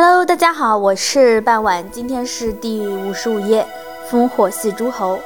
[0.00, 3.66] Hello，大家好，我是半晚，今天是第五十五页，
[4.08, 5.18] 烽火戏诸侯。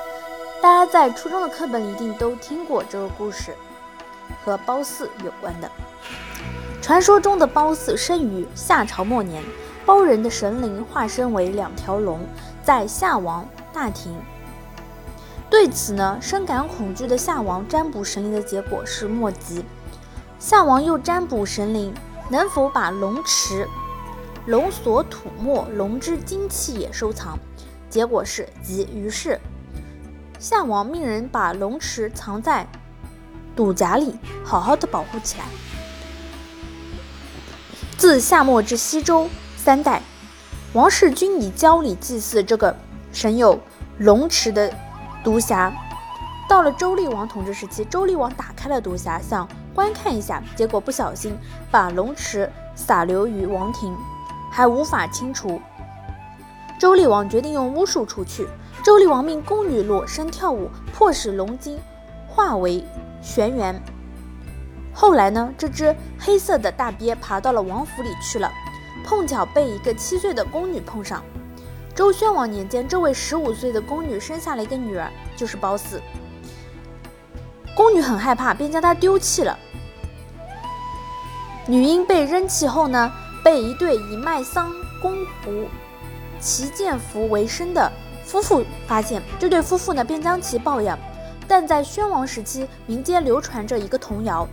[0.63, 3.55] 大家在初中的课本一定都听过这个故事，
[4.43, 5.71] 和褒姒有关的。
[6.81, 9.45] 传说中的褒姒生于夏朝末年，
[9.85, 12.21] 褒人的神灵化身为两条龙，
[12.63, 14.17] 在夏王大庭。
[15.51, 19.67] 对此呢，深感恐惧的夏王占卜神灵的结果是莫吉。
[20.39, 21.93] 夏王又占卜神灵
[22.31, 23.69] 能否把龙池。
[24.47, 27.39] 龙所吐沫，龙之精气也收藏。
[27.89, 28.89] 结果是吉。
[28.93, 29.39] 于是
[30.39, 32.67] 夏王命人把龙池藏在
[33.55, 35.45] 赌匣里，好好的保护起来。
[37.97, 40.03] 自夏末至西周三代，
[40.73, 42.75] 王室均以郊礼祭祀这个
[43.13, 43.61] 神有
[43.99, 44.75] 龙池的
[45.23, 45.73] 毒匣。
[46.49, 51.37] 到了周厉王统治时期，周厉王打开了毒匣，想观看一下，结果不小心
[51.71, 53.97] 把龙池洒流于王庭。
[54.53, 55.61] 还无法清除，
[56.79, 58.47] 周厉王决定用巫术除去。
[58.85, 61.79] 周厉王命宫女裸身跳舞，迫使龙精
[62.29, 62.85] 化为
[63.23, 63.83] 玄元。
[64.93, 68.53] 后来呢，这只黑色的大鳖爬到了王府里去了，
[69.07, 71.23] 碰巧被一个七岁的宫女碰上。
[71.95, 75.99] 周宣王年间，这位十五岁的宫女生下了一个女儿，就是褒姒。
[77.75, 79.59] 宫女很害怕，便将她丢弃了。
[81.67, 83.11] 女婴被扔弃后呢？
[83.43, 85.69] 被一对以卖桑公狐
[86.41, 87.91] 齐建福为生的
[88.25, 90.99] 夫妇发现，这对夫妇呢便将其抱养。
[91.49, 94.49] 但在宣王时期，民间流传着一个童谣：“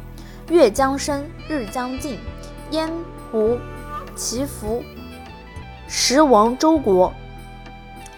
[0.50, 2.20] 月将升，日将尽，
[2.72, 2.92] 燕
[3.32, 3.58] 无
[4.16, 4.84] 其福，
[5.88, 7.14] 时亡周国。”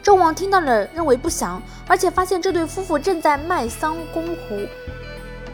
[0.02, 4.66] 周王听到了，认为不祥，而且发现这对夫妇正在卖桑公狐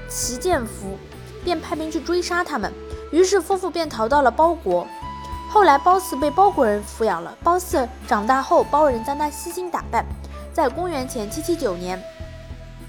[0.08, 0.98] 齐建福，
[1.44, 2.72] 便派兵去追杀他们。
[3.12, 4.88] 于是夫妇便逃到了包国。
[5.58, 7.36] 后来，褒姒被包国人抚养了。
[7.44, 10.06] 褒姒长大后，包人将她悉心打扮。
[10.54, 12.00] 在公元前七七九年，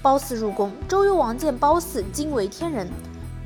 [0.03, 2.87] 褒姒入宫，周幽王见褒姒惊为天人，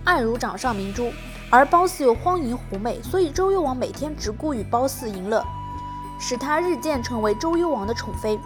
[0.03, 1.09] 爱如掌上明珠，
[1.49, 5.41] 而褒姒又荒淫狐媚，所以周幽王每天只顾与褒姒淫乐，
[6.19, 8.37] 使她日渐成为周幽王的宠妃。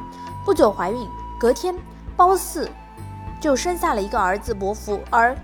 [0.46, 1.08] 不久怀孕，
[1.40, 1.76] 隔天
[2.16, 2.70] 褒姒
[3.42, 5.36] 就生下了一个儿子伯服，而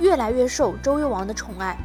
[0.00, 1.78] 越来越受周幽王的宠爱。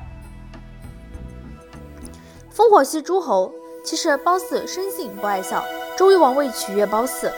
[2.55, 3.51] 烽火戏诸侯，
[3.83, 5.61] 其实褒姒生性不爱笑。
[5.97, 7.29] 周幽王为取悦褒姒，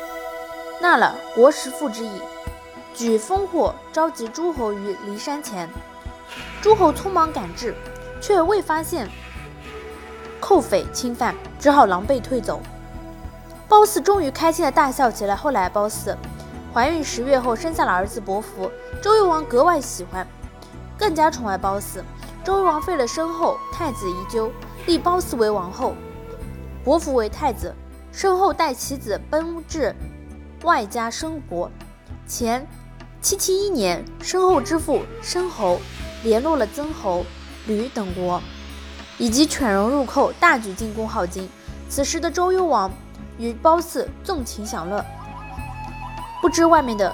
[0.80, 2.22] 纳了国时父之意，
[2.94, 5.68] 举烽火召集诸侯于骊山前。
[6.62, 7.74] 诸侯匆忙赶至，
[8.22, 9.10] 却未发现
[10.40, 12.62] 寇匪侵犯，只好狼狈退走。
[13.68, 15.36] 褒姒终于开心的大笑起来。
[15.36, 16.16] 后来褒姒
[16.72, 18.70] 怀孕十月后生下了儿子伯服，
[19.02, 20.28] 周幽王格外喜欢，
[20.96, 22.04] 更加宠爱褒姒。
[22.44, 24.52] 周幽王废了身后，太子宜臼。
[24.88, 25.94] 立褒姒为王后，
[26.84, 27.76] 伯服为太子。
[28.10, 29.94] 申后带其子奔至
[30.64, 31.70] 外家申国。
[32.26, 32.66] 前
[33.22, 35.80] 七七一年，申后之父申侯
[36.24, 37.24] 联络了曾侯、
[37.68, 38.42] 吕等国，
[39.20, 41.48] 以及犬戎入寇，大举进攻镐京。
[41.90, 42.92] 此时的周幽王
[43.38, 45.06] 与褒姒纵情享乐，
[46.42, 47.14] 不知外面的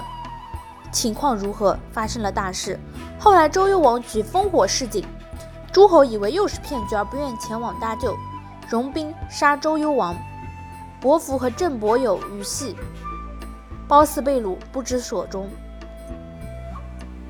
[0.90, 2.80] 情况如何，发生了大事。
[3.18, 5.04] 后来周幽王举烽火示警。
[5.74, 8.16] 诸侯以为又是骗局，而不愿前往搭救，
[8.70, 10.14] 戎兵杀周幽王。
[11.00, 12.76] 伯服和郑伯友与戏，
[13.88, 15.50] 褒姒被掳，不知所终。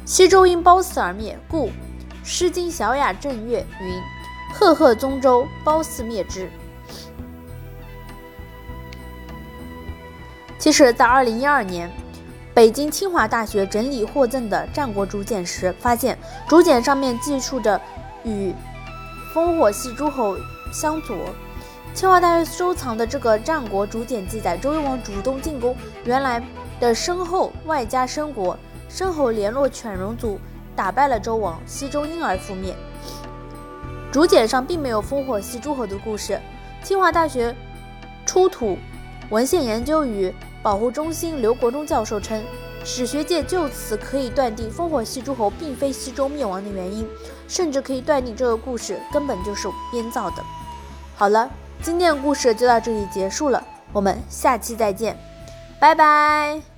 [0.04, 1.68] 西周因褒姒而灭，故
[2.22, 3.98] 《诗经·小雅·正乐》云
[4.52, 6.50] ：“赫赫宗周，褒姒灭之。”
[10.58, 11.90] 其实，在二零一二年，
[12.52, 17.80] 北京清华大学整理获赠的战国竹简时，发现竹简上面记述着。
[18.24, 18.52] 与
[19.32, 20.36] 烽火戏诸侯
[20.72, 21.16] 相左，
[21.94, 26.42] 清华大学收藏的这个战国竹简记载，周幽王主动进攻原来
[26.80, 28.56] 的申后，外加申国，
[28.88, 30.38] 申侯联络犬戎族，
[30.74, 32.74] 打败了周王，西周因而覆灭。
[34.10, 36.40] 竹简上并没有烽火戏诸侯的故事。
[36.82, 37.54] 清华大学
[38.24, 38.78] 出土
[39.30, 40.32] 文献研究与
[40.62, 42.42] 保护中心刘国忠教授称。
[42.84, 47.08] 史学界就此可以断定，烽火戏诸侯并非西周灭亡的原因，
[47.48, 50.44] 甚至可以断定这个故事根本就是编造的。
[51.16, 51.50] 好了，
[51.82, 55.18] 今天的故事就到这里结束了，我们下期再见，
[55.80, 56.73] 拜拜。